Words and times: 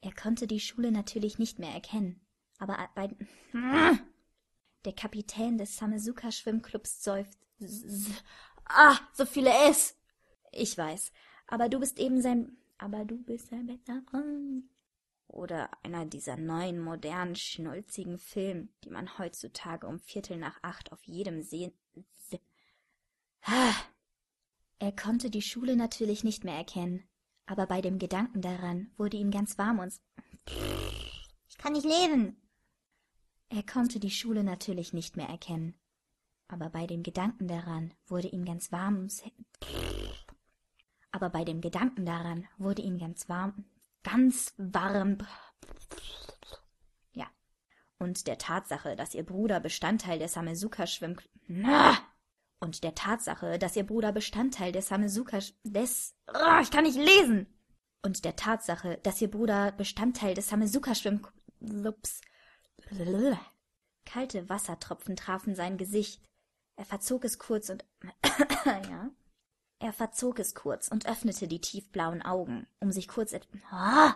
Er 0.00 0.12
konnte 0.14 0.46
die 0.46 0.60
Schule 0.60 0.92
natürlich 0.92 1.38
nicht 1.38 1.58
mehr 1.58 1.72
erkennen, 1.72 2.20
aber 2.58 2.88
bei 2.94 3.08
der 4.84 4.92
Kapitän 4.92 5.58
des 5.58 5.76
Samesuka 5.76 6.30
Schwimmclubs 6.30 7.02
seufzt. 7.02 7.38
Ah, 8.64 8.98
so 9.12 9.24
viele 9.24 9.50
S. 9.68 9.96
Ich 10.52 10.76
weiß, 10.76 11.12
aber 11.46 11.68
du 11.68 11.80
bist 11.80 11.98
eben 11.98 12.20
sein, 12.20 12.56
aber 12.78 13.04
du 13.04 13.16
bist 13.22 13.50
sein 13.50 13.66
bester 13.66 14.02
Freund. 14.10 14.64
Oder 15.28 15.70
einer 15.82 16.06
dieser 16.06 16.36
neuen, 16.36 16.78
modernen, 16.80 17.34
schnulzigen 17.34 18.18
Filme, 18.18 18.68
die 18.84 18.90
man 18.90 19.18
heutzutage 19.18 19.86
um 19.86 19.98
Viertel 19.98 20.36
nach 20.36 20.58
acht 20.62 20.92
auf 20.92 21.02
jedem 21.04 21.42
sehen. 21.42 21.72
Er 24.78 24.92
konnte 24.92 25.30
die 25.30 25.42
Schule 25.42 25.76
natürlich 25.76 26.22
nicht 26.22 26.44
mehr 26.44 26.56
erkennen, 26.56 27.08
aber 27.46 27.66
bei 27.66 27.80
dem 27.80 27.98
Gedanken 27.98 28.42
daran 28.42 28.90
wurde 28.96 29.16
ihm 29.16 29.30
ganz 29.30 29.56
warm 29.58 29.78
und 29.78 29.94
ich 31.48 31.58
kann 31.58 31.72
nicht 31.72 31.86
lesen. 31.86 32.36
Er 33.48 33.62
konnte 33.62 34.00
die 34.00 34.10
Schule 34.10 34.42
natürlich 34.42 34.92
nicht 34.92 35.16
mehr 35.16 35.28
erkennen, 35.28 35.74
aber 36.48 36.68
bei 36.68 36.86
dem 36.86 37.02
Gedanken 37.02 37.48
daran 37.48 37.94
wurde 38.06 38.28
ihm 38.28 38.44
ganz 38.44 38.72
warm 38.72 38.96
ums 38.96 39.22
aber 41.16 41.30
bei 41.30 41.44
dem 41.44 41.60
Gedanken 41.62 42.04
daran 42.04 42.46
wurde 42.58 42.82
ihm 42.82 42.98
ganz 42.98 43.28
warm, 43.28 43.64
ganz 44.02 44.52
warm. 44.58 45.18
Ja. 47.12 47.26
Und 47.98 48.26
der 48.26 48.36
Tatsache, 48.36 48.96
dass 48.96 49.14
ihr 49.14 49.24
Bruder 49.24 49.58
Bestandteil 49.60 50.18
der 50.18 50.28
Samesuka 50.28 50.86
schwimmt. 50.86 51.26
Und 52.58 52.84
der 52.84 52.94
Tatsache, 52.94 53.58
dass 53.58 53.76
ihr 53.76 53.86
Bruder 53.86 54.12
Bestandteil 54.12 54.72
der 54.72 54.82
Samesuka 54.82 55.38
des. 55.64 56.14
Oh, 56.28 56.60
ich 56.62 56.70
kann 56.70 56.84
nicht 56.84 56.98
lesen! 56.98 57.46
Und 58.02 58.24
der 58.24 58.36
Tatsache, 58.36 58.98
dass 59.02 59.20
ihr 59.20 59.30
Bruder 59.30 59.72
Bestandteil 59.72 60.34
des 60.34 60.48
Samesuka 60.48 60.94
Schwimmclubs. 60.94 62.20
Kalte 64.04 64.48
Wassertropfen 64.48 65.16
trafen 65.16 65.54
sein 65.54 65.76
Gesicht. 65.76 66.24
Er 66.76 66.84
verzog 66.84 67.24
es 67.24 67.38
kurz 67.38 67.68
und. 67.68 67.84
ja. 68.64 69.10
Er 69.78 69.92
verzog 69.92 70.38
es 70.38 70.54
kurz 70.54 70.88
und 70.88 71.06
öffnete 71.06 71.48
die 71.48 71.60
tiefblauen 71.60 72.22
Augen, 72.22 72.66
um 72.80 72.92
sich 72.92 73.08
kurz 73.08 73.32
et 73.32 73.46
ah! 73.70 74.14